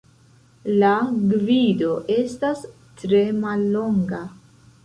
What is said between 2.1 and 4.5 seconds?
estas tre mallonga.